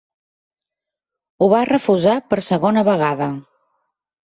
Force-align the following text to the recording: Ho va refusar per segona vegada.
Ho 1.41 1.51
va 1.51 1.61
refusar 1.71 2.17
per 2.33 2.41
segona 2.49 2.85
vegada. 2.91 3.31